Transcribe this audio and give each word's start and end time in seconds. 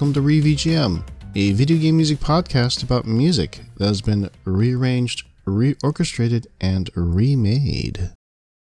Welcome 0.00 0.14
to 0.14 0.22
ReVGM, 0.22 1.06
a 1.34 1.52
video 1.52 1.76
game 1.76 1.98
music 1.98 2.20
podcast 2.20 2.82
about 2.82 3.04
music 3.04 3.60
that 3.76 3.86
has 3.86 4.00
been 4.00 4.30
rearranged, 4.46 5.26
reorchestrated, 5.46 6.46
and 6.58 6.88
remade. 6.94 8.10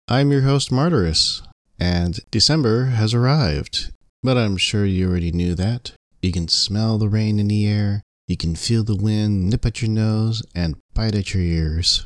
I'm 0.09 0.33
your 0.33 0.41
host, 0.41 0.69
Martyrus, 0.69 1.41
and 1.79 2.19
December 2.29 2.87
has 2.87 3.13
arrived. 3.13 3.89
But 4.21 4.35
I'm 4.35 4.57
sure 4.57 4.83
you 4.83 5.09
already 5.09 5.31
knew 5.31 5.55
that. 5.55 5.93
You 6.21 6.33
can 6.33 6.49
smell 6.49 6.97
the 6.97 7.07
rain 7.07 7.39
in 7.39 7.47
the 7.47 7.65
air, 7.65 8.01
you 8.27 8.35
can 8.35 8.57
feel 8.57 8.83
the 8.83 8.97
wind 8.97 9.49
nip 9.49 9.65
at 9.65 9.81
your 9.81 9.91
nose 9.91 10.43
and 10.53 10.75
bite 10.93 11.15
at 11.15 11.33
your 11.33 11.41
ears. 11.41 12.05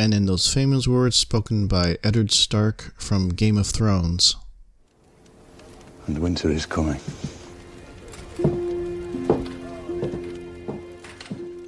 And 0.00 0.12
in 0.12 0.26
those 0.26 0.52
famous 0.52 0.88
words 0.88 1.14
spoken 1.14 1.68
by 1.68 1.98
Eddard 2.02 2.32
Stark 2.32 2.92
from 2.98 3.28
Game 3.28 3.56
of 3.56 3.68
Thrones, 3.68 4.34
And 6.08 6.18
winter 6.18 6.50
is 6.50 6.66
coming. 6.66 6.98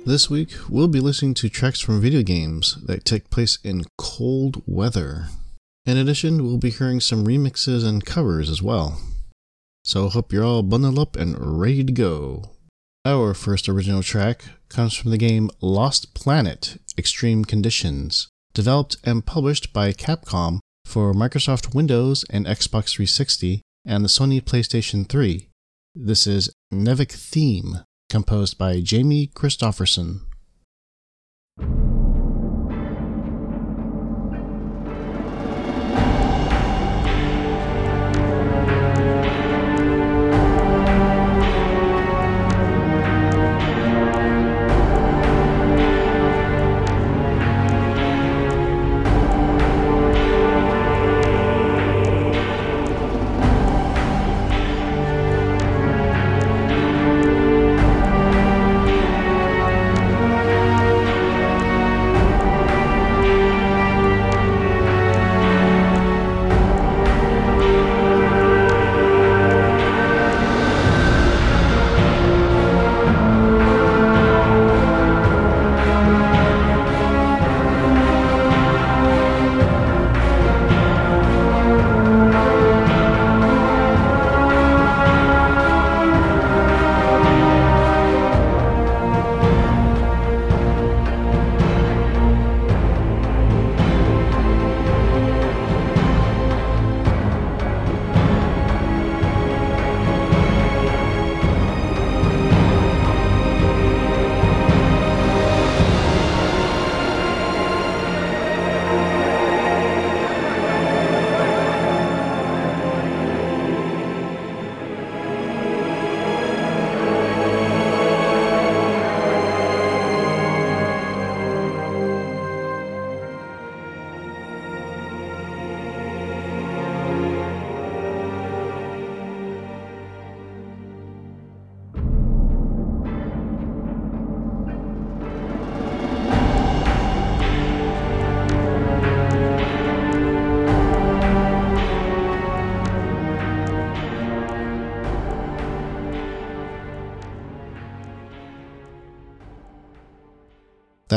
This 0.07 0.31
week, 0.31 0.53
we'll 0.69 0.87
be 0.87 1.01
listening 1.01 1.35
to 1.35 1.49
tracks 1.49 1.81
from 1.81 2.01
video 2.01 2.23
games 2.23 2.79
that 2.87 3.05
take 3.05 3.29
place 3.29 3.59
in 3.65 3.87
cold 3.99 4.63
weather. 4.65 5.27
In 5.85 5.97
addition, 5.97 6.45
we'll 6.45 6.59
be 6.59 6.71
hearing 6.71 7.01
some 7.01 7.27
remixes 7.27 7.85
and 7.85 8.07
covers 8.07 8.49
as 8.49 8.63
well. 8.63 9.01
So, 9.83 10.09
hope 10.09 10.33
you're 10.33 10.45
all 10.45 10.63
bundled 10.63 11.01
up 11.01 11.17
and 11.17 11.61
ready 11.61 11.83
to 11.83 11.93
go. 11.93 12.53
Our 13.05 13.35
first 13.35 13.69
original 13.69 14.05
track 14.05 14.45
comes 14.69 14.95
from 14.95 15.11
the 15.11 15.19
game 15.19 15.51
Lost 15.61 16.15
Planet 16.15 16.81
Extreme 16.97 17.47
Conditions, 17.47 18.29
developed 18.55 18.99
and 19.03 19.27
published 19.27 19.73
by 19.73 19.93
Capcom 19.93 20.61
for 20.85 21.15
Microsoft 21.15 21.75
Windows 21.75 22.25
and 22.31 22.47
Xbox 22.47 22.95
360 22.95 23.61
and 23.85 24.05
the 24.05 24.09
Sony 24.09 24.41
PlayStation 24.41 25.09
3. 25.09 25.49
This 25.97 26.29
is 26.29 26.55
NEVEC 26.73 27.11
Theme 27.11 27.79
composed 28.09 28.59
by 28.59 28.81
Jamie 28.81 29.29
Christopherson. 29.29 30.26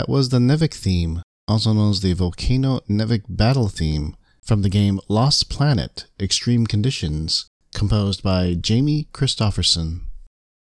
Was 0.10 0.30
the 0.30 0.40
NEVEC 0.40 0.74
theme, 0.74 1.22
also 1.48 1.72
known 1.72 1.92
as 1.92 2.02
the 2.02 2.14
Volcano 2.14 2.80
NEVEC 2.90 3.26
battle 3.30 3.68
theme, 3.68 4.16
from 4.42 4.64
the 4.64 4.70
game 4.70 5.00
Lost 5.08 5.52
Planet 5.52 6.08
Extreme 6.20 6.66
Conditions, 6.66 7.46
composed 7.76 8.24
by 8.24 8.56
Jamie 8.56 9.08
Christopherson. 9.14 10.08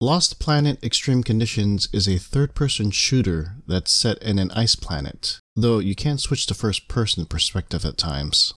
Lost 0.03 0.39
Planet 0.39 0.85
Extreme 0.85 1.23
Conditions 1.23 1.89
is 1.95 2.07
a 2.07 2.19
third 2.19 2.55
person 2.55 2.91
shooter 2.91 3.57
that's 3.67 3.91
set 3.91 4.23
in 4.23 4.39
an 4.39 4.51
ice 4.51 4.75
planet, 4.75 5.41
though 5.57 5.79
you 5.79 5.95
can't 5.95 6.21
switch 6.21 6.45
to 6.49 6.55
first 6.55 6.87
person 6.87 7.25
perspective 7.25 7.87
at 7.87 7.97
times. 7.97 8.53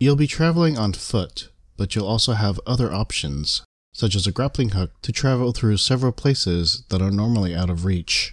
You'll 0.00 0.16
be 0.16 0.26
traveling 0.26 0.76
on 0.76 0.92
foot, 0.94 1.50
but 1.76 1.94
you'll 1.94 2.08
also 2.08 2.32
have 2.32 2.58
other 2.66 2.92
options, 2.92 3.62
such 3.92 4.16
as 4.16 4.26
a 4.26 4.32
grappling 4.32 4.70
hook 4.70 4.90
to 5.02 5.12
travel 5.12 5.52
through 5.52 5.76
several 5.76 6.10
places 6.10 6.84
that 6.90 7.00
are 7.00 7.12
normally 7.12 7.54
out 7.54 7.70
of 7.70 7.84
reach. 7.84 8.32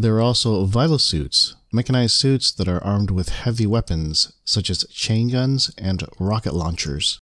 There 0.00 0.14
are 0.14 0.20
also 0.20 0.64
vital 0.64 1.00
suits, 1.00 1.56
mechanized 1.72 2.14
suits 2.14 2.52
that 2.52 2.68
are 2.68 2.82
armed 2.84 3.10
with 3.10 3.30
heavy 3.30 3.66
weapons, 3.66 4.32
such 4.44 4.70
as 4.70 4.86
chain 4.90 5.28
guns 5.28 5.74
and 5.76 6.04
rocket 6.20 6.54
launchers. 6.54 7.18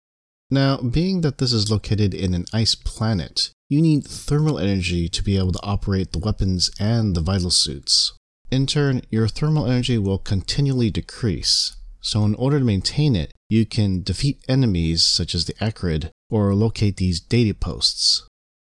Now, 0.51 0.77
being 0.77 1.23
that 1.23 1.39
this 1.39 1.55
is 1.55 1.71
located 1.71 2.13
in 2.13 2.35
an 2.35 2.45
ice 2.53 2.75
planet, 2.75 3.51
you 3.71 3.81
need 3.81 4.05
thermal 4.05 4.59
energy 4.59 5.09
to 5.09 5.25
be 5.25 5.39
able 5.39 5.53
to 5.53 5.63
operate 5.63 6.13
the 6.13 6.19
weapons 6.19 6.71
and 6.79 7.17
the 7.17 7.23
vital 7.23 7.51
suits. 7.51 8.13
In 8.51 8.67
turn, 8.67 9.01
your 9.09 9.27
thermal 9.27 9.67
energy 9.67 9.97
will 9.97 10.19
continually 10.19 10.91
decrease, 10.91 11.77
so 12.03 12.27
in 12.27 12.35
order 12.35 12.59
to 12.59 12.65
maintain 12.65 13.17
it, 13.17 13.33
you 13.49 13.65
can 13.65 14.03
defeat 14.03 14.45
enemies 14.49 15.03
such 15.03 15.35
as 15.35 15.47
the 15.47 15.55
Akrid 15.55 16.11
or 16.31 16.55
locate 16.55 16.99
these 16.99 17.21
data 17.21 17.55
posts. 17.55 18.29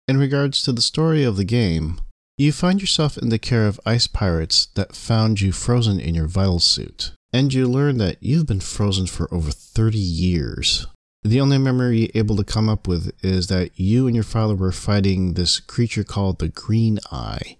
In 0.07 0.19
regards 0.19 0.63
to 0.63 0.73
the 0.73 0.83
story 0.83 1.25
of 1.25 1.39
the 1.39 1.45
game, 1.45 2.01
you 2.37 2.51
find 2.51 2.81
yourself 2.81 3.17
in 3.17 3.29
the 3.29 3.39
care 3.39 3.67
of 3.67 3.81
ice 3.87 4.07
pirates 4.07 4.67
that 4.75 4.97
found 4.97 5.41
you 5.41 5.53
frozen 5.53 6.01
in 6.01 6.15
your 6.15 6.27
vital 6.27 6.59
suit, 6.59 7.13
and 7.33 7.55
you 7.55 7.69
learn 7.69 7.99
that 7.99 8.17
you've 8.21 8.47
been 8.47 8.61
frozen 8.61 9.07
for 9.07 9.33
over 9.33 9.51
30 9.51 9.99
years. 9.99 10.87
The 11.23 11.41
only 11.41 11.59
memory 11.59 12.01
you're 12.01 12.11
able 12.15 12.37
to 12.37 12.45
come 12.45 12.69
up 12.69 12.89
with 12.89 13.13
is 13.23 13.47
that 13.47 13.79
you 13.79 14.07
and 14.07 14.15
your 14.15 14.25
father 14.25 14.55
were 14.55 14.73
fighting 14.73 15.35
this 15.35 15.61
creature 15.61 16.05
called 16.05 16.39
the 16.39 16.49
Green 16.49 16.99
Eye. 17.11 17.57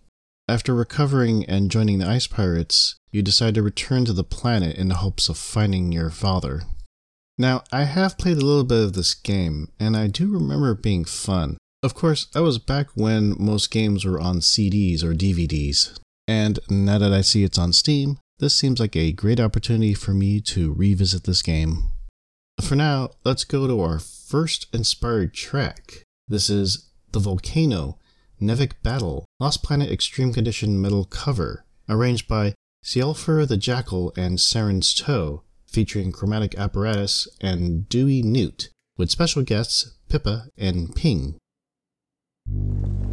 After 0.49 0.75
recovering 0.75 1.47
and 1.47 1.71
joining 1.71 2.01
the 2.01 2.09
ice 2.09 2.27
pirates, 2.27 2.97
you 3.11 3.23
decide 3.23 3.55
to 3.55 3.63
return 3.63 4.05
to 4.05 4.13
the 4.13 4.25
planet 4.25 4.77
in 4.77 4.89
the 4.89 4.97
hopes 4.97 5.29
of 5.29 5.39
finding 5.39 5.93
your 5.93 6.11
father. 6.11 6.65
Now, 7.39 7.63
I 7.73 7.85
have 7.85 8.19
played 8.19 8.37
a 8.37 8.45
little 8.45 8.65
bit 8.65 8.85
of 8.85 8.93
this 8.93 9.15
game, 9.15 9.69
and 9.81 9.97
I 9.97 10.09
do 10.09 10.31
remember 10.31 10.73
it 10.73 10.83
being 10.83 11.05
fun. 11.05 11.57
Of 11.85 11.93
course, 11.93 12.25
that 12.33 12.43
was 12.43 12.59
back 12.59 12.87
when 12.95 13.37
most 13.39 13.71
games 13.71 14.07
were 14.07 14.19
on 14.19 14.39
CDs 14.39 15.05
or 15.05 15.13
DVDs. 15.13 15.95
And 16.27 16.59
now 16.71 16.97
that 16.97 17.13
I 17.13 17.21
see 17.21 17.45
it's 17.45 17.59
on 17.59 17.75
Steam, 17.75 18.17
this 18.39 18.57
seems 18.57 18.81
like 18.81 18.97
a 18.97 19.13
great 19.13 19.39
opportunity 19.39 19.93
for 19.93 20.15
me 20.15 20.41
to 20.41 20.73
revisit 20.73 21.25
this 21.25 21.43
game. 21.43 21.93
For 22.63 22.75
now, 22.75 23.11
let's 23.23 23.45
go 23.45 23.67
to 23.67 23.83
our 23.83 23.99
first 23.99 24.67
inspired 24.73 25.35
track. 25.35 26.05
This 26.27 26.49
is 26.49 26.89
The 27.13 27.19
Volcano 27.19 27.99
NEVEC 28.41 28.73
Battle 28.83 29.27
Lost 29.39 29.63
Planet 29.63 29.91
Extreme 29.91 30.33
Condition 30.33 30.81
Metal 30.81 31.05
Cover, 31.05 31.67
arranged 31.87 32.27
by 32.27 32.55
Sielfer 32.83 33.47
the 33.47 33.59
Jackal 33.59 34.11
and 34.17 34.39
Saren's 34.39 34.95
Toe, 34.95 35.43
featuring 35.67 36.13
chromatic 36.13 36.55
apparatus 36.55 37.29
and 37.43 37.87
Dewey 37.91 38.23
Newt, 38.23 38.71
with 38.97 39.11
special 39.11 39.43
guests 39.43 39.99
Pippa 40.09 40.47
and 40.57 40.97
Ping. 40.97 41.37
Ooh, 42.51 43.04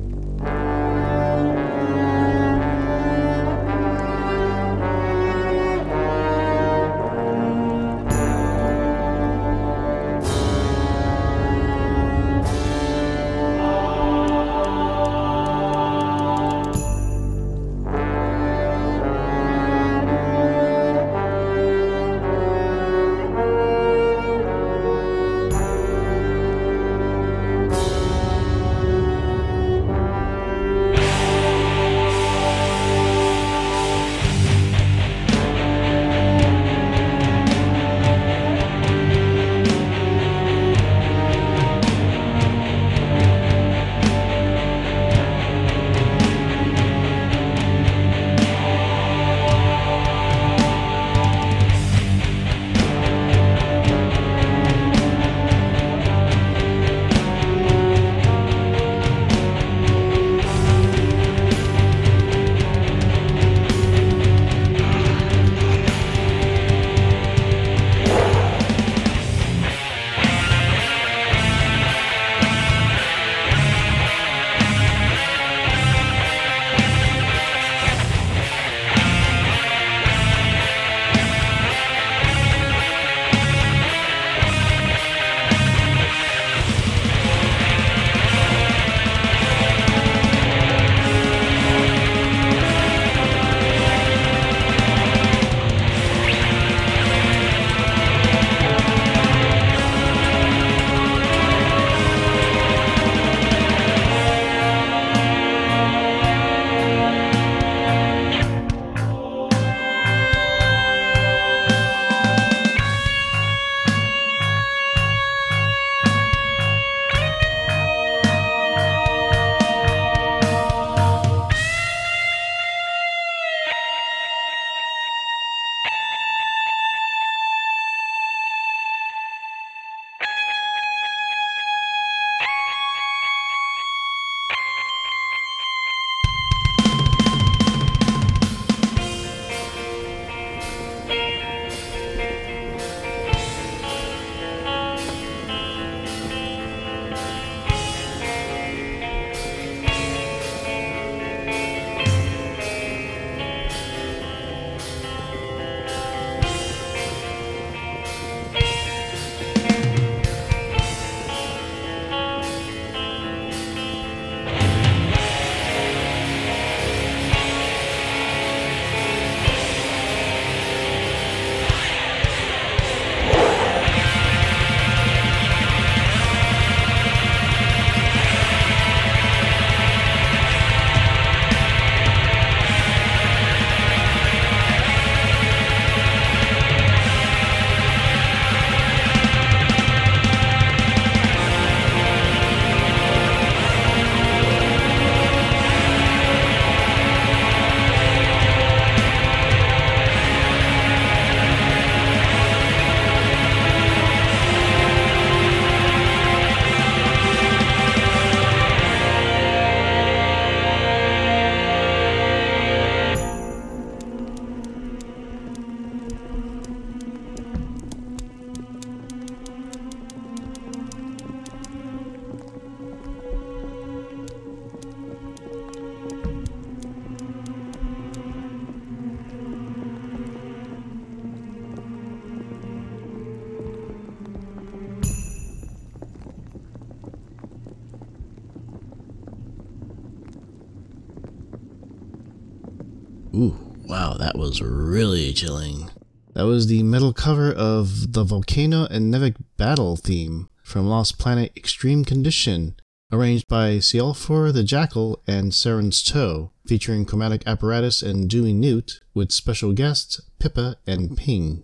wow, 244.11 244.18
that 244.18 244.37
was 244.37 244.61
really 244.61 245.33
chilling. 245.33 245.89
That 246.33 246.45
was 246.45 246.68
the 246.68 246.83
metal 246.83 247.13
cover 247.13 247.51
of 247.51 248.13
the 248.13 248.23
Volcano 248.23 248.85
and 248.85 249.13
NEVEC 249.13 249.35
Battle 249.57 249.95
theme 249.95 250.49
from 250.63 250.87
Lost 250.87 251.19
Planet 251.19 251.51
Extreme 251.56 252.06
Condition, 252.06 252.75
arranged 253.11 253.47
by 253.47 253.77
Sialfor 253.77 254.53
the 254.53 254.63
Jackal 254.63 255.21
and 255.27 255.51
Saren's 255.51 256.03
Toe, 256.03 256.51
featuring 256.65 257.06
chromatic 257.06 257.44
apparatus 257.45 258.01
and 258.01 258.30
Dewey 258.30 258.53
Newt, 258.53 259.01
with 259.13 259.31
special 259.31 259.73
guests 259.73 260.21
Pippa 260.39 260.77
and 260.87 261.18
Ping. 261.18 261.63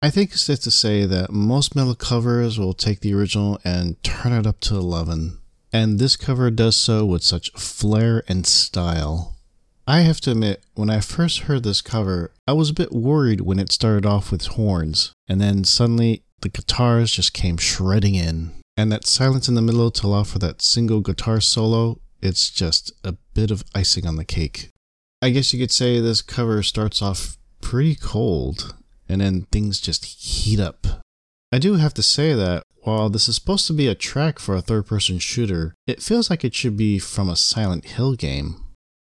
I 0.00 0.10
think 0.10 0.32
it's 0.32 0.42
safe 0.42 0.60
to 0.60 0.70
say 0.70 1.04
that 1.04 1.32
most 1.32 1.74
metal 1.74 1.94
covers 1.94 2.58
will 2.58 2.74
take 2.74 3.00
the 3.00 3.14
original 3.14 3.58
and 3.64 4.00
turn 4.04 4.32
it 4.32 4.46
up 4.46 4.60
to 4.60 4.76
11, 4.76 5.38
and 5.72 5.98
this 5.98 6.16
cover 6.16 6.50
does 6.50 6.76
so 6.76 7.04
with 7.04 7.22
such 7.22 7.50
flair 7.52 8.22
and 8.28 8.46
style. 8.46 9.37
I 9.88 10.00
have 10.00 10.20
to 10.20 10.32
admit, 10.32 10.62
when 10.74 10.90
I 10.90 11.00
first 11.00 11.40
heard 11.40 11.62
this 11.62 11.80
cover, 11.80 12.30
I 12.46 12.52
was 12.52 12.68
a 12.68 12.74
bit 12.74 12.92
worried 12.92 13.40
when 13.40 13.58
it 13.58 13.72
started 13.72 14.04
off 14.04 14.30
with 14.30 14.44
horns, 14.44 15.14
and 15.26 15.40
then 15.40 15.64
suddenly 15.64 16.24
the 16.42 16.50
guitars 16.50 17.10
just 17.10 17.32
came 17.32 17.56
shredding 17.56 18.14
in. 18.14 18.52
And 18.76 18.92
that 18.92 19.06
silence 19.06 19.48
in 19.48 19.54
the 19.54 19.62
middle 19.62 19.90
to 19.90 20.06
allow 20.06 20.24
for 20.24 20.38
that 20.40 20.60
single 20.60 21.00
guitar 21.00 21.40
solo, 21.40 22.00
it's 22.20 22.50
just 22.50 22.92
a 23.02 23.14
bit 23.32 23.50
of 23.50 23.64
icing 23.74 24.06
on 24.06 24.16
the 24.16 24.26
cake. 24.26 24.68
I 25.22 25.30
guess 25.30 25.54
you 25.54 25.58
could 25.58 25.72
say 25.72 26.00
this 26.00 26.20
cover 26.20 26.62
starts 26.62 27.00
off 27.00 27.38
pretty 27.62 27.94
cold, 27.94 28.76
and 29.08 29.22
then 29.22 29.46
things 29.50 29.80
just 29.80 30.04
heat 30.04 30.60
up. 30.60 30.86
I 31.50 31.58
do 31.58 31.76
have 31.76 31.94
to 31.94 32.02
say 32.02 32.34
that 32.34 32.62
While 32.82 33.10
this 33.10 33.26
is 33.26 33.34
supposed 33.34 33.66
to 33.66 33.72
be 33.72 33.88
a 33.88 33.94
track 33.94 34.38
for 34.38 34.54
a 34.54 34.62
third 34.62 34.86
person 34.86 35.18
shooter, 35.18 35.74
it 35.86 36.02
feels 36.02 36.30
like 36.30 36.44
it 36.44 36.54
should 36.54 36.76
be 36.76 36.98
from 36.98 37.28
a 37.28 37.36
Silent 37.36 37.84
Hill 37.86 38.14
game. 38.14 38.67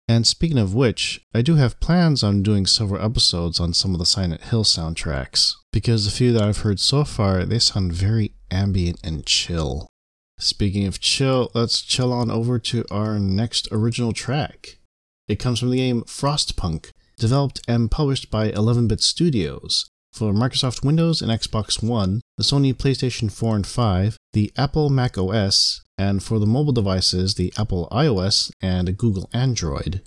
And 0.09 0.25
speaking 0.25 0.57
of 0.57 0.73
which, 0.73 1.21
I 1.35 1.43
do 1.43 1.53
have 1.57 1.79
plans 1.79 2.23
on 2.23 2.41
doing 2.41 2.65
several 2.65 2.99
episodes 2.99 3.59
on 3.59 3.75
some 3.75 3.93
of 3.93 3.99
the 3.99 4.07
Silent 4.07 4.41
Hill 4.45 4.63
soundtracks, 4.63 5.53
because 5.71 6.05
the 6.05 6.11
few 6.11 6.33
that 6.33 6.41
I've 6.41 6.61
heard 6.61 6.79
so 6.79 7.03
far, 7.03 7.45
they 7.45 7.59
sound 7.59 7.93
very 7.93 8.33
ambient 8.49 8.99
and 9.03 9.23
chill. 9.23 9.91
Speaking 10.39 10.87
of 10.87 10.99
chill, 10.99 11.51
let's 11.53 11.83
chill 11.83 12.11
on 12.11 12.31
over 12.31 12.57
to 12.57 12.83
our 12.89 13.19
next 13.19 13.67
original 13.71 14.11
track. 14.11 14.79
It 15.27 15.37
comes 15.37 15.59
from 15.59 15.69
the 15.69 15.77
game 15.77 16.01
Frostpunk, 16.01 16.89
developed 17.19 17.61
and 17.67 17.91
published 17.91 18.31
by 18.31 18.45
11 18.45 18.87
Bit 18.87 19.01
Studios 19.01 19.91
for 20.11 20.33
Microsoft 20.33 20.83
Windows 20.83 21.21
and 21.21 21.29
Xbox 21.29 21.83
One, 21.83 22.21
the 22.35 22.43
Sony 22.43 22.73
PlayStation 22.73 23.31
4 23.31 23.57
and 23.57 23.67
5, 23.67 24.17
the 24.33 24.51
Apple 24.57 24.89
Mac 24.89 25.19
OS, 25.19 25.83
and 25.99 26.23
for 26.23 26.39
the 26.39 26.47
mobile 26.47 26.71
devices, 26.71 27.35
the 27.35 27.53
Apple 27.57 27.89
iOS 27.91 28.51
and 28.61 28.97
Google 28.97 29.29
Android. 29.33 30.01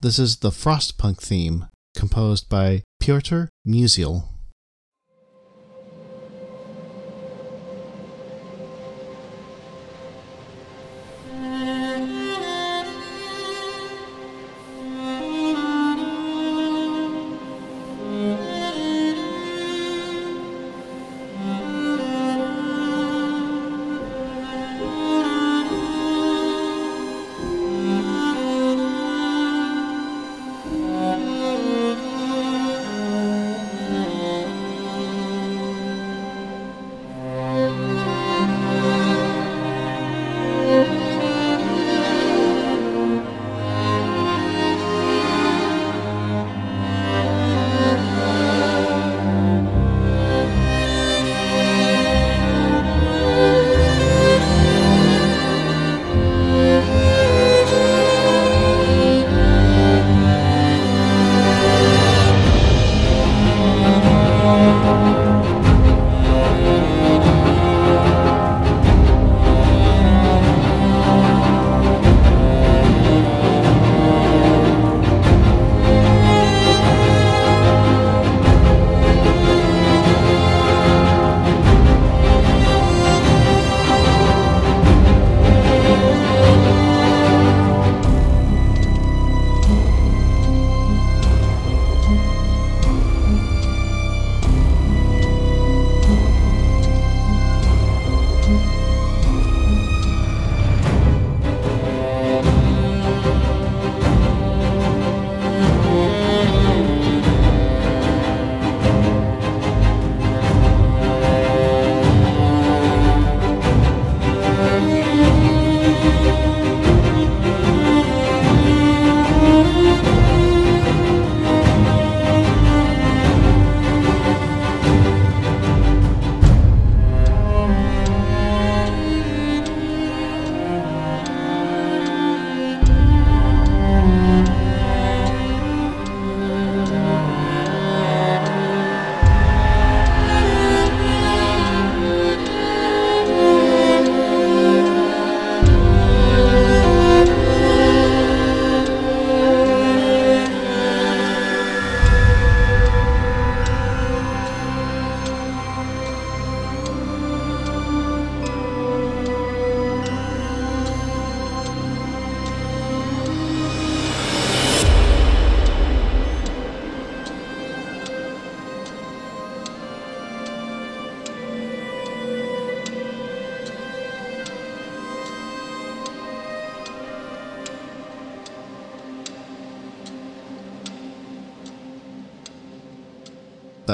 This 0.00 0.18
is 0.18 0.38
the 0.38 0.50
Frostpunk 0.50 1.20
theme, 1.20 1.66
composed 1.94 2.48
by 2.48 2.82
Piotr 3.00 3.44
Musial. 3.68 4.24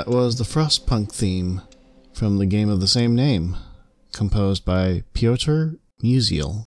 That 0.02 0.10
was 0.10 0.34
the 0.34 0.42
Frostpunk 0.42 1.12
theme 1.12 1.62
from 2.12 2.38
the 2.38 2.46
game 2.46 2.68
of 2.68 2.80
the 2.80 2.88
same 2.88 3.14
name, 3.14 3.56
composed 4.12 4.64
by 4.64 5.04
Piotr 5.14 5.74
Musial. 6.02 6.64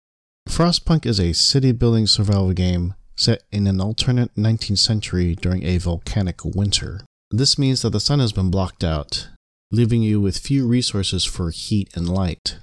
Frostpunk 0.47 1.07
is 1.07 1.19
a 1.19 1.33
city 1.33 1.73
building 1.73 2.07
survival 2.07 2.53
game 2.53 2.93
set 3.17 3.43
in 3.51 3.67
an 3.67 3.81
alternate 3.81 4.35
19th 4.35 4.81
century 4.81 5.35
during 5.35 5.65
a 5.65 5.79
volcanic 5.79 6.45
winter. 6.45 7.07
This 7.31 7.59
means 7.59 7.81
that 7.81 7.89
the 7.89 8.01
sun 8.01 8.21
has 8.21 8.35
been 8.35 8.51
blocked 8.51 8.85
out, 8.85 9.31
leaving 9.71 10.03
you 10.03 10.21
with 10.21 10.37
few 10.37 10.67
resources 10.67 11.25
for 11.25 11.49
heat 11.49 11.89
and 11.97 12.11
light. 12.11 12.59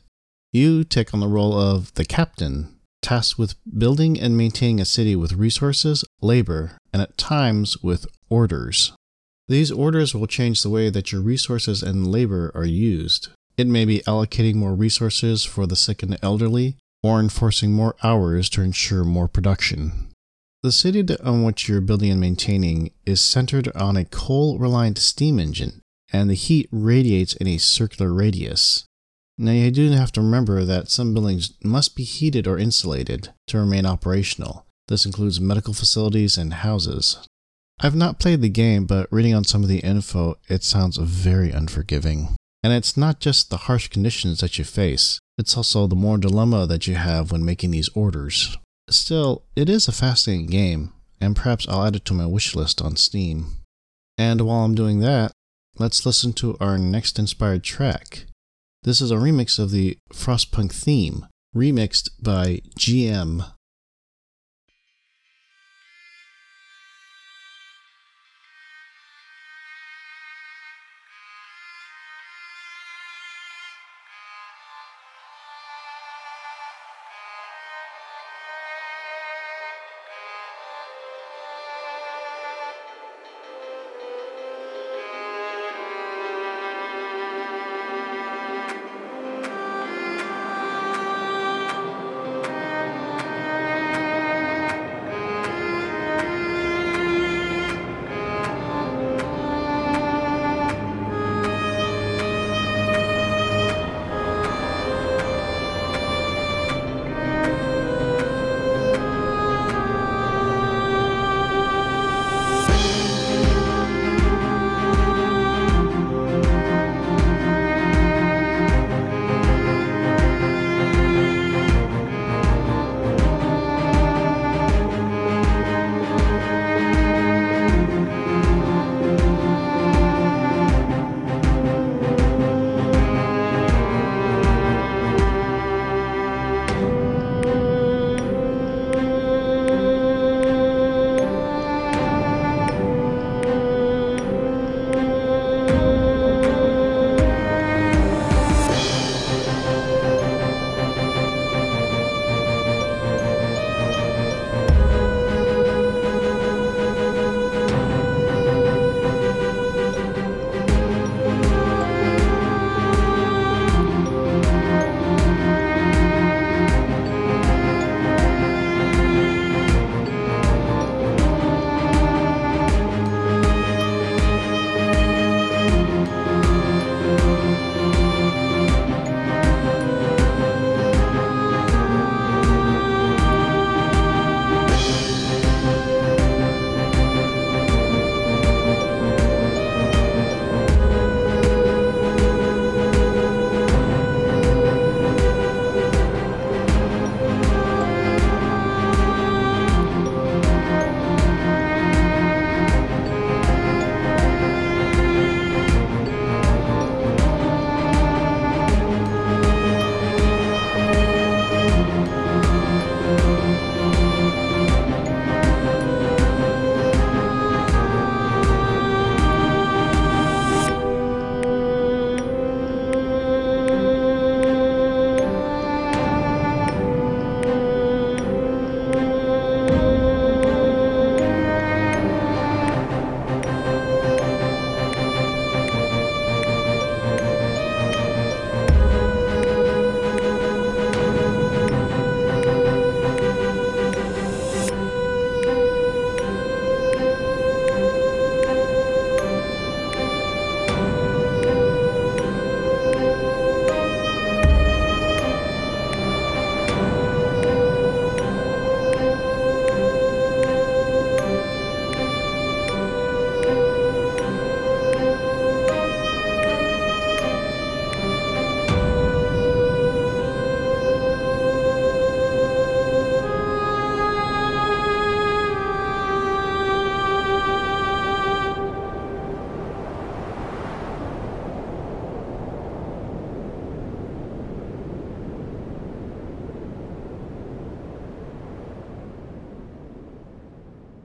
You 0.53 0.83
take 0.83 1.15
on 1.15 1.19
the 1.19 1.27
role 1.27 1.59
of 1.59 1.91
the 1.95 2.05
captain, 2.05 2.79
tasked 3.01 3.39
with 3.39 3.55
building 3.75 4.19
and 4.19 4.37
maintaining 4.37 4.79
a 4.79 4.85
city 4.85 5.15
with 5.15 5.33
resources, 5.33 6.05
labor, 6.21 6.77
and 6.93 7.01
at 7.01 7.17
times 7.17 7.81
with 7.81 8.05
orders. 8.29 8.93
These 9.49 9.71
orders 9.71 10.13
will 10.13 10.27
change 10.27 10.61
the 10.61 10.69
way 10.69 10.91
that 10.91 11.11
your 11.11 11.21
resources 11.21 11.81
and 11.81 12.11
labor 12.11 12.51
are 12.53 12.65
used. 12.65 13.29
It 13.57 13.65
may 13.65 13.83
be 13.83 13.99
allocating 14.01 14.55
more 14.55 14.75
resources 14.75 15.43
for 15.43 15.65
the 15.65 15.75
sick 15.75 16.03
and 16.03 16.19
elderly, 16.21 16.77
or 17.01 17.19
enforcing 17.19 17.73
more 17.73 17.95
hours 18.03 18.47
to 18.51 18.61
ensure 18.61 19.03
more 19.03 19.27
production. 19.27 20.09
The 20.61 20.71
city 20.71 21.03
on 21.23 21.43
which 21.43 21.67
you're 21.67 21.81
building 21.81 22.11
and 22.11 22.19
maintaining 22.19 22.91
is 23.07 23.21
centered 23.21 23.75
on 23.75 23.97
a 23.97 24.05
coal 24.05 24.59
reliant 24.59 24.99
steam 24.99 25.39
engine, 25.39 25.81
and 26.13 26.29
the 26.29 26.35
heat 26.35 26.69
radiates 26.71 27.33
in 27.33 27.47
a 27.47 27.57
circular 27.57 28.13
radius. 28.13 28.85
Now, 29.35 29.53
you 29.53 29.71
do 29.71 29.89
have 29.91 30.11
to 30.11 30.21
remember 30.21 30.63
that 30.63 30.91
some 30.91 31.13
buildings 31.13 31.53
must 31.63 31.95
be 31.95 32.03
heated 32.03 32.45
or 32.45 32.59
insulated 32.59 33.29
to 33.47 33.57
remain 33.57 33.87
operational. 33.87 34.67
This 34.89 35.05
includes 35.05 35.41
medical 35.41 35.73
facilities 35.73 36.37
and 36.37 36.53
houses. 36.53 37.25
I've 37.81 37.95
not 37.95 38.19
played 38.19 38.41
the 38.41 38.49
game, 38.49 38.85
but 38.85 39.11
reading 39.11 39.33
on 39.33 39.45
some 39.45 39.63
of 39.63 39.69
the 39.69 39.79
info, 39.79 40.35
it 40.49 40.63
sounds 40.63 40.97
very 40.97 41.51
unforgiving. 41.51 42.35
And 42.61 42.73
it's 42.73 42.97
not 42.97 43.21
just 43.21 43.49
the 43.49 43.57
harsh 43.57 43.87
conditions 43.87 44.41
that 44.41 44.57
you 44.57 44.65
face, 44.65 45.19
it's 45.37 45.55
also 45.55 45.87
the 45.87 45.95
more 45.95 46.17
dilemma 46.17 46.67
that 46.67 46.87
you 46.87 46.95
have 46.95 47.31
when 47.31 47.45
making 47.45 47.71
these 47.71 47.89
orders. 47.95 48.57
Still, 48.89 49.43
it 49.55 49.69
is 49.69 49.87
a 49.87 49.93
fascinating 49.93 50.47
game, 50.47 50.91
and 51.21 51.37
perhaps 51.37 51.67
I'll 51.69 51.85
add 51.85 51.95
it 51.95 52.03
to 52.05 52.13
my 52.13 52.25
wish 52.25 52.53
list 52.53 52.81
on 52.81 52.97
Steam. 52.97 53.47
And 54.17 54.41
while 54.41 54.65
I'm 54.65 54.75
doing 54.75 54.99
that, 54.99 55.31
let's 55.77 56.05
listen 56.05 56.33
to 56.33 56.57
our 56.59 56.77
next 56.77 57.17
inspired 57.17 57.63
track. 57.63 58.25
This 58.83 58.99
is 58.99 59.11
a 59.11 59.15
remix 59.15 59.57
of 59.57 59.71
the 59.71 59.97
Frostpunk 60.11 60.73
theme, 60.73 61.27
remixed 61.55 62.09
by 62.21 62.61
GM. 62.77 63.49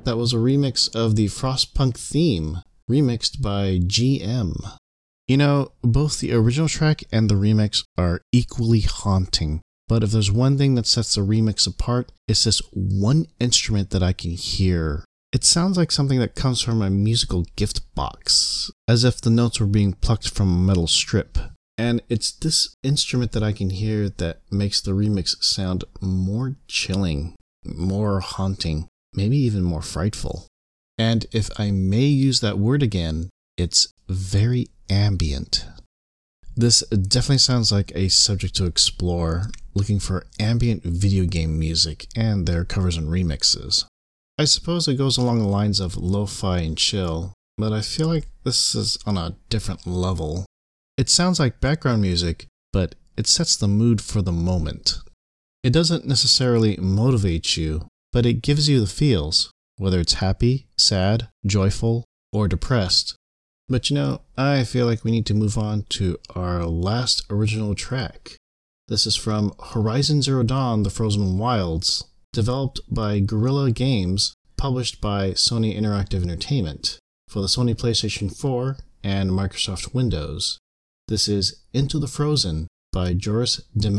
That 0.05 0.19
was 0.19 0.35
a 0.35 0.37
remix 0.37 0.95
of 0.95 1.17
the 1.17 1.27
Frostpunk 1.27 1.97
theme, 1.97 2.59
remixed 2.91 3.41
by 3.41 3.79
GM. 3.79 4.77
You 5.27 5.39
know, 5.39 5.73
both 5.81 6.21
the 6.21 6.35
original 6.35 6.69
track 6.69 7.05
and 7.11 7.31
the 7.31 7.37
remix 7.37 7.83
are 7.97 8.21
equally 8.31 8.83
haunting. 8.83 9.63
But 9.89 10.03
if 10.03 10.11
there's 10.11 10.31
one 10.31 10.59
thing 10.59 10.75
that 10.75 10.87
sets 10.87 11.15
the 11.15 11.23
remix 11.23 11.67
apart, 11.67 12.13
it's 12.29 12.45
this 12.45 12.61
one 12.75 13.27
instrument 13.41 13.91
that 13.91 14.03
I 14.03 14.13
can 14.13 14.33
hear. 14.33 15.05
It 15.33 15.43
sounds 15.43 15.79
like 15.79 15.91
something 15.91 16.19
that 16.21 16.35
comes 16.35 16.61
from 16.61 16.83
a 16.83 16.91
musical 16.91 17.47
gift 17.57 17.81
box, 17.95 18.71
as 18.87 19.05
if 19.05 19.23
the 19.23 19.31
notes 19.31 19.59
were 19.59 19.67
being 19.67 19.95
plucked 19.95 20.29
from 20.29 20.53
a 20.53 20.67
metal 20.67 20.87
strip. 20.87 21.39
And 21.79 22.03
it's 22.11 22.31
this 22.31 22.75
instrument 22.83 23.33
that 23.33 23.43
I 23.43 23.53
can 23.53 23.71
hear 23.71 24.11
that 24.11 24.43
makes 24.51 24.83
the 24.83 24.93
remix 24.93 25.43
sound 25.43 25.85
more 26.03 26.57
chilling, 26.69 27.37
more 27.65 28.21
haunting 28.21 28.87
maybe 29.17 29.37
even 29.37 29.63
more 29.63 29.83
frightful. 29.83 30.47
And 30.99 31.27
if 31.33 31.51
I 31.59 31.71
may 31.71 32.07
use 32.07 32.41
that 32.41 32.59
word 32.59 32.83
again, 32.83 33.31
it's 33.57 33.93
very 34.09 34.69
ambient. 34.91 35.67
This 36.57 36.81
definitely 36.89 37.39
sounds 37.39 37.73
like 37.73 37.91
a 37.95 38.09
subject 38.09 38.55
to 38.57 38.67
explore, 38.67 39.51
looking 39.75 39.99
for 39.99 40.27
ambient 40.39 40.85
video 40.85 41.25
game 41.25 41.59
music 41.59 42.07
and 42.15 42.47
their 42.47 42.65
covers 42.65 42.97
and 42.97 43.09
remixes. 43.09 43.87
I 44.39 44.45
suppose 44.45 44.87
it 44.87 44.95
goes 44.95 45.17
along 45.17 45.41
the 45.41 45.49
lines 45.49 45.81
of 45.81 45.97
lo 45.97 46.27
fi 46.27 46.59
and 46.59 46.79
chill, 46.79 47.33
but 47.59 47.73
I 47.73 47.81
feel 47.81 48.09
like 48.09 48.29
this 48.45 48.75
is 48.75 48.99
on 49.05 49.17
a 49.17 49.37
different 49.49 49.87
level. 49.87 50.45
It 50.97 51.09
sounds 51.09 51.41
like 51.41 51.61
background 51.61 52.03
music, 52.03 52.47
but 52.73 52.95
it 53.17 53.27
sets 53.27 53.57
the 53.57 53.69
mood 53.69 54.01
for 54.01 54.23
the 54.23 54.33
moment. 54.33 54.99
It 55.65 55.73
doesn't 55.73 56.07
necessarily 56.07 56.77
motivate 56.77 57.57
you, 57.57 57.89
but 58.15 58.25
it 58.25 58.43
gives 58.43 58.69
you 58.69 58.79
the 58.79 58.87
feels, 58.87 59.51
whether 59.77 59.99
it's 59.99 60.15
happy, 60.15 60.69
sad, 60.79 61.29
joyful, 61.45 62.05
or 62.33 62.47
depressed. 62.47 63.17
But 63.69 63.91
you 63.91 63.97
know, 63.97 64.21
I 64.39 64.63
feel 64.63 64.87
like 64.87 65.03
we 65.03 65.11
need 65.11 65.27
to 65.27 65.35
move 65.35 65.59
on 65.59 65.83
to 65.91 66.17
our 66.33 66.65
last 66.65 67.25
original 67.29 67.75
track. 67.75 68.37
This 68.87 69.05
is 69.05 69.17
from 69.17 69.53
Horizon 69.73 70.23
Zero 70.23 70.45
Dawn 70.45 70.85
The 70.85 70.91
Frozen 70.91 71.39
Wilds, 71.39 72.05
developed 72.33 72.81
by 72.89 73.19
Guerrilla 73.19 73.73
Games, 73.73 74.33
published 74.57 75.01
by 75.01 75.31
Sony 75.31 75.77
Interactive 75.77 76.23
Entertainment 76.23 77.01
for 77.29 77.41
the 77.41 77.49
Sony 77.49 77.75
PlayStation 77.75 78.35
4 78.35 78.77
and 79.03 79.31
Microsoft 79.31 79.93
Windows. 79.93 80.59
This 81.09 81.27
is 81.27 81.63
Into 81.73 81.99
the 81.99 82.07
Frozen 82.07 82.69
by 82.93 83.13
Joris 83.13 83.61
de 83.77 83.91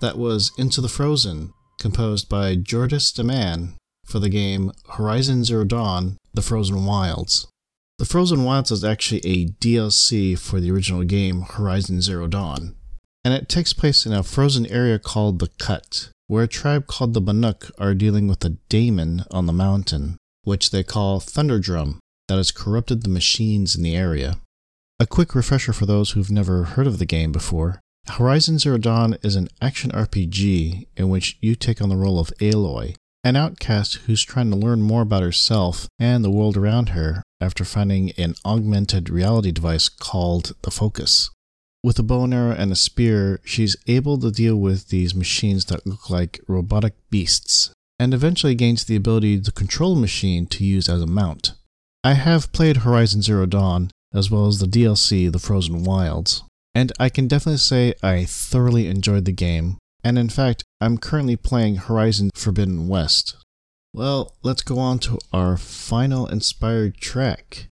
That 0.00 0.16
was 0.16 0.50
Into 0.56 0.80
the 0.80 0.88
Frozen, 0.88 1.52
composed 1.78 2.26
by 2.26 2.54
Joris 2.54 3.12
de 3.12 3.22
Man 3.22 3.76
for 4.06 4.18
the 4.18 4.30
game 4.30 4.72
Horizon 4.94 5.44
Zero 5.44 5.64
Dawn 5.64 6.16
The 6.32 6.40
Frozen 6.40 6.86
Wilds. 6.86 7.46
The 7.98 8.06
Frozen 8.06 8.44
Wilds 8.44 8.70
is 8.70 8.82
actually 8.82 9.20
a 9.26 9.48
DLC 9.48 10.38
for 10.38 10.58
the 10.58 10.70
original 10.70 11.04
game 11.04 11.42
Horizon 11.42 12.00
Zero 12.00 12.28
Dawn, 12.28 12.76
and 13.26 13.34
it 13.34 13.50
takes 13.50 13.74
place 13.74 14.06
in 14.06 14.14
a 14.14 14.22
frozen 14.22 14.64
area 14.68 14.98
called 14.98 15.38
the 15.38 15.50
Cut, 15.58 16.08
where 16.28 16.44
a 16.44 16.48
tribe 16.48 16.86
called 16.86 17.12
the 17.12 17.20
Banuk 17.20 17.70
are 17.78 17.92
dealing 17.92 18.26
with 18.26 18.42
a 18.42 18.56
daemon 18.70 19.26
on 19.30 19.44
the 19.44 19.52
mountain, 19.52 20.16
which 20.44 20.70
they 20.70 20.82
call 20.82 21.20
Thunderdrum, 21.20 21.98
that 22.28 22.36
has 22.36 22.52
corrupted 22.52 23.02
the 23.02 23.10
machines 23.10 23.76
in 23.76 23.82
the 23.82 23.96
area. 23.96 24.38
A 24.98 25.06
quick 25.06 25.34
refresher 25.34 25.74
for 25.74 25.84
those 25.84 26.12
who've 26.12 26.30
never 26.30 26.64
heard 26.64 26.86
of 26.86 26.98
the 26.98 27.04
game 27.04 27.32
before 27.32 27.80
Horizon 28.08 28.58
Zero 28.58 28.76
Dawn 28.76 29.16
is 29.22 29.36
an 29.36 29.48
action 29.62 29.90
RPG 29.92 30.86
in 30.96 31.08
which 31.08 31.38
you 31.40 31.54
take 31.54 31.80
on 31.80 31.88
the 31.88 31.96
role 31.96 32.18
of 32.18 32.32
Aloy, 32.40 32.94
an 33.24 33.36
outcast 33.36 33.94
who's 34.06 34.22
trying 34.22 34.50
to 34.50 34.56
learn 34.56 34.82
more 34.82 35.02
about 35.02 35.22
herself 35.22 35.88
and 35.98 36.24
the 36.24 36.30
world 36.30 36.56
around 36.56 36.90
her 36.90 37.22
after 37.40 37.64
finding 37.64 38.10
an 38.12 38.34
augmented 38.44 39.08
reality 39.08 39.52
device 39.52 39.88
called 39.88 40.52
the 40.62 40.70
Focus. 40.70 41.30
With 41.82 41.98
a 41.98 42.02
bow 42.02 42.24
and 42.24 42.34
arrow 42.34 42.54
and 42.54 42.70
a 42.70 42.76
spear, 42.76 43.40
she's 43.44 43.76
able 43.86 44.18
to 44.18 44.30
deal 44.30 44.56
with 44.56 44.88
these 44.88 45.14
machines 45.14 45.64
that 45.66 45.86
look 45.86 46.10
like 46.10 46.40
robotic 46.46 46.94
beasts, 47.08 47.72
and 47.98 48.12
eventually 48.12 48.54
gains 48.54 48.84
the 48.84 48.96
ability 48.96 49.40
to 49.40 49.52
control 49.52 49.96
a 49.96 50.00
machine 50.00 50.46
to 50.48 50.64
use 50.64 50.88
as 50.88 51.00
a 51.00 51.06
mount. 51.06 51.52
I 52.04 52.14
have 52.14 52.52
played 52.52 52.78
Horizon 52.78 53.22
Zero 53.22 53.46
Dawn, 53.46 53.90
as 54.12 54.30
well 54.30 54.46
as 54.46 54.58
the 54.58 54.66
DLC 54.66 55.32
The 55.32 55.38
Frozen 55.38 55.84
Wilds, 55.84 56.42
and 56.74 56.92
I 56.98 57.08
can 57.08 57.28
definitely 57.28 57.58
say 57.58 57.94
I 58.02 58.24
thoroughly 58.24 58.86
enjoyed 58.86 59.24
the 59.24 59.32
game, 59.32 59.78
and 60.04 60.18
in 60.18 60.28
fact, 60.28 60.64
I'm 60.80 60.98
currently 60.98 61.36
playing 61.36 61.76
Horizon 61.76 62.30
Forbidden 62.34 62.88
West. 62.88 63.36
Well, 63.92 64.36
let's 64.42 64.62
go 64.62 64.78
on 64.78 64.98
to 65.00 65.18
our 65.32 65.56
final 65.56 66.26
inspired 66.26 66.98
track. 66.98 67.66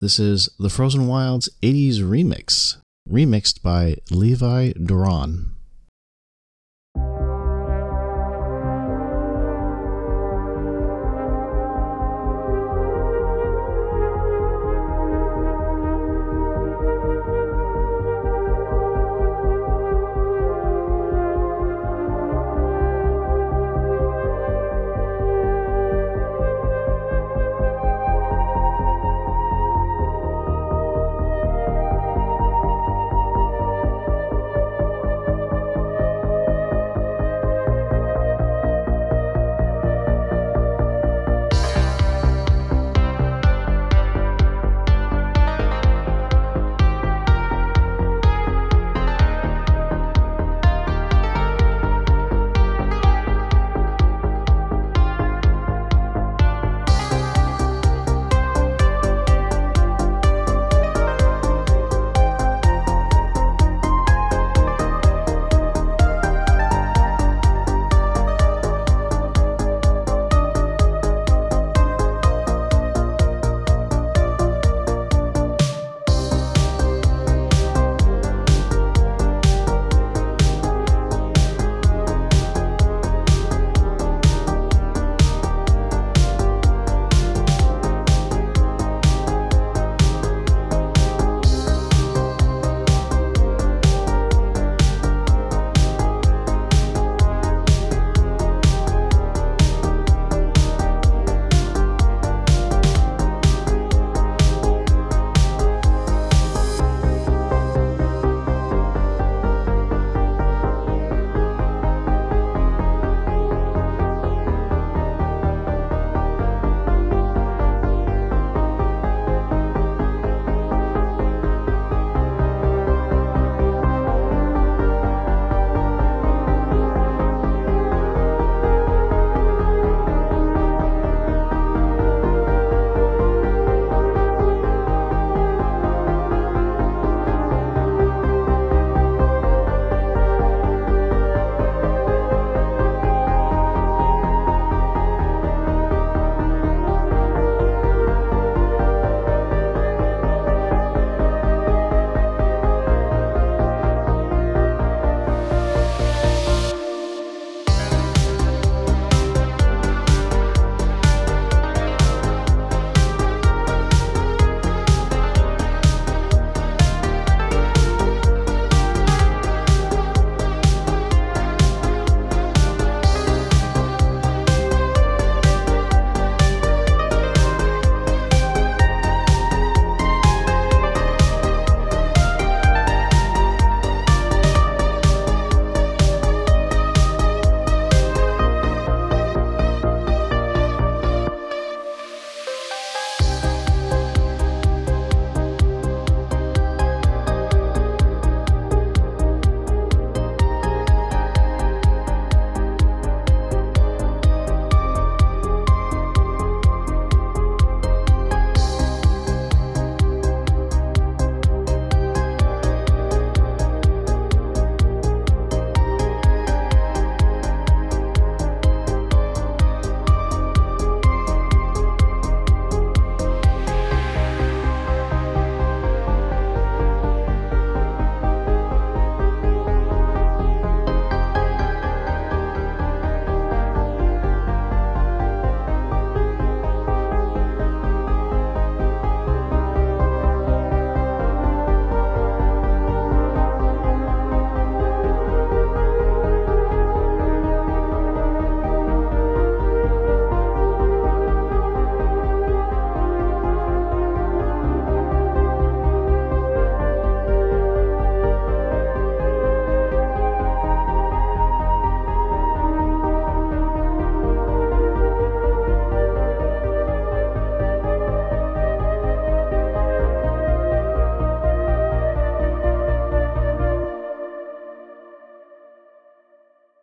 This 0.00 0.18
is 0.18 0.50
the 0.58 0.68
Frozen 0.68 1.06
Wilds 1.06 1.48
80s 1.62 1.98
remix, 1.98 2.76
remixed 3.08 3.62
by 3.62 3.96
Levi 4.10 4.72
Duran. 4.72 5.51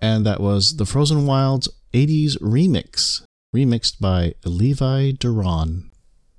And 0.01 0.25
that 0.25 0.39
was 0.39 0.77
the 0.77 0.85
Frozen 0.85 1.25
Wilds 1.25 1.69
80s 1.93 2.37
remix, 2.39 3.23
remixed 3.55 3.99
by 3.99 4.33
Levi 4.45 5.11
Duran. 5.11 5.91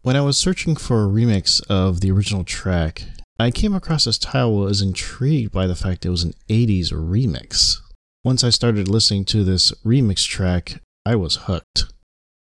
When 0.03 0.17
I 0.17 0.23
was 0.23 0.39
searching 0.39 0.77
for 0.77 1.05
a 1.05 1.09
remix 1.09 1.63
of 1.69 2.01
the 2.01 2.11
original 2.11 2.45
track, 2.45 3.03
I 3.39 3.51
came 3.51 3.75
across 3.75 4.05
this 4.05 4.19
title 4.19 4.59
and 4.59 4.67
was 4.67 4.83
intrigued 4.83 5.53
by 5.53 5.67
the 5.67 5.75
fact 5.75 6.05
it 6.05 6.11
was 6.11 6.23
an 6.23 6.35
80s 6.49 6.93
remix. 6.93 7.77
Once 8.25 8.45
I 8.45 8.51
started 8.51 8.89
listening 8.89 9.25
to 9.27 9.45
this 9.45 9.73
remix 9.85 10.27
track, 10.27 10.81
I 11.07 11.17
was 11.17 11.37
hooked. 11.47 11.87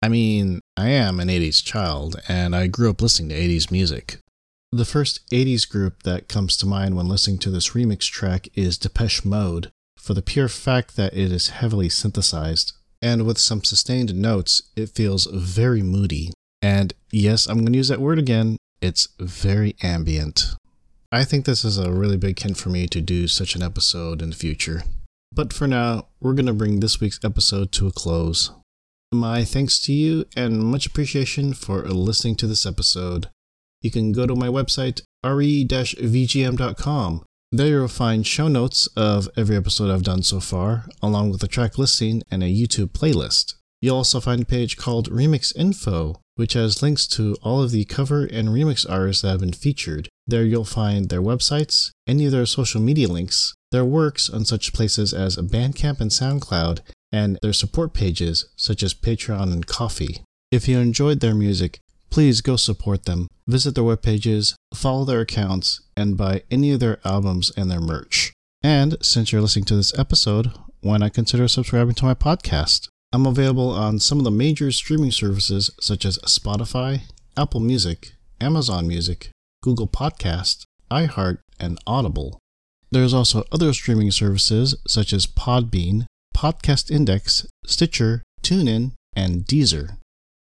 I 0.02 0.10
mean, 0.10 0.60
I 0.78 0.89
am 0.89 1.19
an 1.19 1.30
80s 1.30 1.63
child, 1.63 2.19
and 2.28 2.56
I 2.56 2.67
grew 2.67 2.89
up 2.89 3.02
listening 3.02 3.30
to 3.30 3.36
80s 3.36 3.71
music. 3.71 4.17
The 4.71 4.86
first 4.86 5.28
80s 5.32 5.69
group 5.69 6.04
that 6.04 6.28
comes 6.28 6.58
to 6.58 6.65
mind 6.65 6.95
when 6.95 7.08
listening 7.08 7.38
to 7.39 7.49
this 7.49 7.69
remix 7.69 8.10
track 8.10 8.49
is 8.54 8.78
Depeche 8.78 9.23
Mode, 9.23 9.71
for 10.04 10.13
the 10.13 10.22
pure 10.22 10.50
fact 10.50 10.98
that 10.98 11.13
it 11.13 11.32
is 11.32 11.48
heavily 11.50 11.88
synthesized, 11.88 12.74
and 13.02 13.26
with 13.26 13.38
some 13.38 13.63
sustained 13.63 14.13
notes, 14.13 14.63
it 14.76 14.89
feels 14.89 15.28
very 15.28 15.82
moody. 15.82 16.34
And 16.62 16.94
yes, 17.10 17.48
I'm 17.48 17.60
going 17.60 17.72
to 17.72 17.78
use 17.78 17.88
that 17.88 18.02
word 18.02 18.20
again, 18.20 18.58
it's 18.82 19.08
very 19.18 19.78
ambient. 19.82 20.56
I 21.10 21.24
think 21.24 21.46
this 21.46 21.63
is 21.63 21.78
a 21.78 21.94
really 21.94 22.18
big 22.18 22.38
hint 22.38 22.58
for 22.58 22.68
me 22.68 22.86
to 22.88 23.00
do 23.00 23.30
such 23.30 23.56
an 23.56 23.63
episode 23.63 24.22
in 24.22 24.32
the 24.32 24.36
future. 24.36 24.84
But 25.32 25.54
for 25.54 25.68
now, 25.68 26.08
we're 26.20 26.34
going 26.34 26.48
to 26.48 26.54
bring 26.54 26.82
this 26.82 27.00
week's 27.00 27.20
episode 27.24 27.72
to 27.74 27.88
a 27.88 27.92
close. 27.92 28.52
My 29.13 29.46
thanks 29.46 29.80
to 29.86 29.94
you 29.94 30.26
and 30.36 30.60
much 30.60 30.86
appreciation 30.86 31.54
for 31.54 31.84
listening 31.84 32.36
to 32.38 32.48
this 32.48 32.66
episode. 32.66 33.30
You 33.82 33.89
can 33.89 34.12
go 34.12 34.28
to 34.28 34.36
my 34.36 34.48
website, 34.48 35.02
re-vgm.com. 35.24 35.66
There 37.56 37.68
you'll 37.68 37.88
find 37.88 38.26
show 38.26 38.48
notes 38.48 38.88
of 38.98 39.30
every 39.38 39.56
episode 39.56 39.94
I've 39.94 40.02
done 40.02 40.24
so 40.24 40.39
far, 40.39 40.86
along 41.04 41.30
with 41.30 41.44
a 41.44 41.48
track 41.48 41.78
listing 41.78 42.24
and 42.32 42.42
a 42.42 42.48
YouTube 42.48 42.94
playlist. 42.94 43.54
You'll 43.80 43.98
also 43.98 44.20
find 44.20 44.42
a 44.42 44.46
page 44.46 44.76
called 44.76 45.12
Remix 45.12 45.56
Info, 45.56 46.20
which 46.34 46.54
has 46.54 46.82
links 46.82 47.06
to 47.10 47.38
all 47.44 47.62
of 47.62 47.70
the 47.70 47.86
cover 47.86 48.26
and 48.26 48.50
remix 48.50 48.89
artists 48.89 49.22
that 49.22 49.30
have 49.30 49.42
been 49.42 49.54
featured. 49.54 50.10
There 50.26 50.44
you'll 50.44 50.66
find 50.66 51.10
their 51.10 51.22
websites, 51.22 51.92
any 52.08 52.26
of 52.26 52.32
their 52.32 52.48
social 52.48 52.82
media 52.82 53.08
links, 53.08 53.54
their 53.72 53.86
works 53.86 54.32
on 54.32 54.46
such 54.46 54.74
places 54.74 55.13
as 55.13 55.38
Bandcamp 55.38 56.02
and 56.02 56.10
SoundCloud, 56.10 56.80
and 57.12 57.38
their 57.44 57.54
support 57.54 57.94
pages 57.94 58.50
such 58.56 58.82
as 58.82 58.96
Patreon 58.96 59.54
and 59.54 59.68
Ko-fi. 59.68 60.24
If 60.52 60.68
you 60.68 60.80
enjoyed 60.80 61.20
their 61.20 61.36
music, 61.36 61.78
please 62.10 62.42
go 62.42 62.56
support 62.56 63.06
them, 63.06 63.28
visit 63.48 63.76
their 63.76 63.84
web 63.84 64.02
pages, 64.02 64.56
follow 64.74 65.06
their 65.06 65.22
accounts, 65.22 65.82
and 65.95 66.17
buy 66.17 66.43
any 66.49 66.71
of 66.71 66.79
their 66.79 66.99
albums 67.06 67.51
and 67.56 67.69
their 67.69 67.82
merch. 67.82 68.34
And 68.62 68.97
since 69.01 69.32
you're 69.32 69.41
listening 69.41 69.65
to 69.65 69.75
this 69.75 69.97
episode, 69.97 70.51
why 70.82 70.97
not 70.97 71.13
consider 71.13 71.47
subscribing 71.47 71.95
to 71.95 72.06
my 72.06 72.13
podcast? 72.13 72.88
I'm 73.12 73.25
available 73.25 73.69
on 73.69 73.99
some 73.99 74.17
of 74.17 74.23
the 74.23 74.32
major 74.32 74.71
streaming 74.71 75.12
services 75.12 75.69
such 75.79 76.06
as 76.06 76.17
Spotify, 76.19 77.01
Apple 77.38 77.60
Music, 77.60 78.13
Amazon 78.41 78.88
Music, 78.88 79.29
Google 79.62 79.88
Podcast, 79.88 80.63
iHeart, 80.91 81.39
and 81.60 81.77
Audible. 81.86 82.39
There's 82.91 83.13
also 83.13 83.43
other 83.51 83.73
streaming 83.73 84.12
services 84.12 84.75
such 84.88 85.13
as 85.13 85.27
Podbean, 85.27 86.06
Podcast 86.36 86.91
Index, 86.91 87.45
Stitcher, 87.65 88.23
TuneIn, 88.41 88.91
and 89.15 89.45
Deezer. 89.45 89.97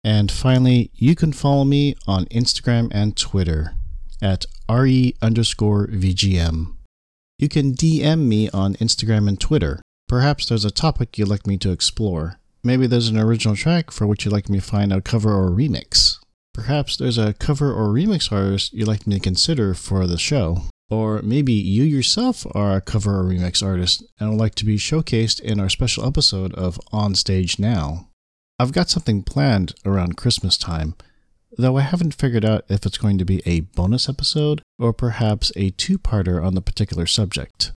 And 0.04 0.32
finally, 0.32 0.92
you 0.94 1.16
can 1.16 1.34
follow 1.34 1.64
me 1.66 1.96
on 2.08 2.26
Instagram 2.26 2.90
and 2.92 3.16
Twitter 3.18 3.74
at 4.22 4.46
re 4.70 5.16
underscore 5.22 5.88
VGM. 5.88 6.76
You 7.38 7.50
can 7.50 7.74
DM 7.74 8.28
me 8.28 8.50
on 8.50 8.76
Instagram 8.76 9.28
and 9.28 9.40
Twitter. 9.40 9.82
Perhaps 10.08 10.48
there's 10.48 10.66
a 10.66 10.72
topic 10.72 11.18
you'd 11.18 11.28
like 11.28 11.48
me 11.48 11.58
to 11.58 11.72
explore. 11.72 12.40
Maybe 12.64 12.88
there's 12.88 13.10
an 13.10 13.18
original 13.18 13.56
track 13.56 13.92
for 13.92 14.08
which 14.08 14.26
you'd 14.26 14.32
like 14.32 14.50
me 14.50 14.60
to 14.60 14.66
find 14.66 14.94
a 14.94 15.02
cover 15.02 15.34
or 15.34 15.50
remix. 15.50 16.18
Perhaps 16.54 16.98
there's 16.98 17.18
a 17.18 17.34
cover 17.34 17.74
or 17.74 17.90
remix 17.90 18.32
artist 18.32 18.74
you'd 18.74 18.88
like 18.88 19.06
me 19.06 19.16
to 19.16 19.22
consider 19.22 19.74
for 19.74 20.08
the 20.08 20.18
show. 20.18 20.64
Or 20.90 21.22
maybe 21.22 21.54
you 21.54 21.84
yourself 21.84 22.46
are 22.56 22.78
a 22.78 22.82
cover 22.82 23.20
or 23.20 23.24
remix 23.24 23.66
artist 23.66 24.04
and 24.20 24.30
would 24.30 24.40
like 24.40 24.56
to 24.56 24.66
be 24.66 24.78
showcased 24.78 25.42
in 25.42 25.60
our 25.60 25.70
special 25.70 26.06
episode 26.06 26.54
of 26.54 26.80
On 26.92 27.16
Stage 27.16 27.60
Now. 27.60 28.10
I've 28.58 28.72
got 28.72 28.90
something 28.90 29.24
planned 29.24 29.74
around 29.86 30.16
Christmas 30.16 30.58
time, 30.58 30.96
though 31.58 31.78
I 31.78 31.82
haven't 31.82 32.14
figured 32.14 32.46
out 32.46 32.66
if 32.70 32.86
it's 32.86 32.98
going 32.98 33.18
to 33.18 33.26
be 33.26 33.42
a 33.46 33.62
bonus 33.62 34.10
episode 34.10 34.62
or 34.78 34.94
perhaps 34.94 35.52
a 35.56 35.72
two 35.72 35.98
parter 35.98 36.44
on 36.44 36.56
the 36.56 36.62
particular 36.62 37.06
subject. 37.06 37.72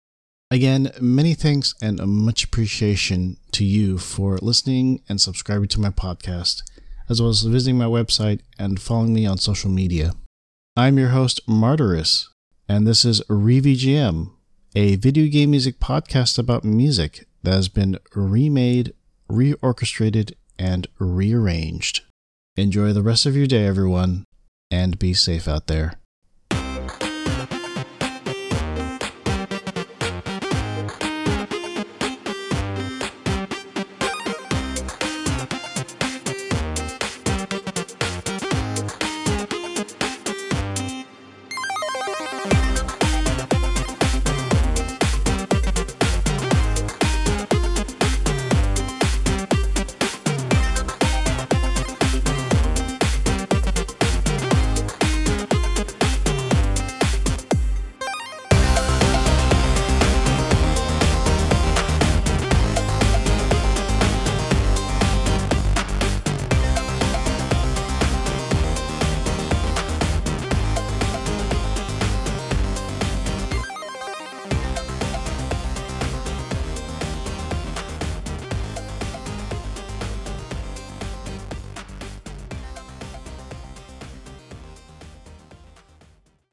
Again, 0.50 0.92
many 1.02 1.34
thanks 1.34 1.76
and 1.82 2.00
much 2.08 2.46
appreciation 2.46 3.38
to 3.52 3.66
you 3.66 3.98
for 3.98 4.38
listening 4.38 5.02
and 5.10 5.20
subscribing 5.20 5.68
to 5.70 5.82
my 5.82 5.90
podcast, 5.90 6.64
as 7.10 7.22
well 7.22 7.30
as 7.30 7.42
visiting 7.42 7.78
my 7.78 7.86
website 7.86 8.40
and 8.58 8.80
following 8.80 9.14
me 9.14 9.26
on 9.26 9.38
social 9.38 9.70
media. 9.70 10.14
I'm 10.78 10.98
your 10.98 11.10
host, 11.10 11.46
Martyrus, 11.48 12.28
and 12.70 12.88
this 12.88 13.04
is 13.04 13.22
ReVGM, 13.30 14.32
a 14.76 14.96
video 14.96 15.28
game 15.28 15.52
music 15.52 15.80
podcast 15.80 16.40
about 16.40 16.64
music 16.64 17.28
that 17.44 17.54
has 17.54 17.68
been 17.68 18.00
remade, 18.16 18.94
reorchestrated, 19.30 20.34
and 20.58 20.88
rearranged. 20.98 22.02
Enjoy 22.58 22.92
the 22.92 23.04
rest 23.04 23.28
of 23.28 23.38
your 23.38 23.46
day, 23.46 23.68
everyone, 23.68 24.24
and 24.72 24.98
be 24.98 25.14
safe 25.14 25.48
out 25.48 25.68
there. 25.68 25.94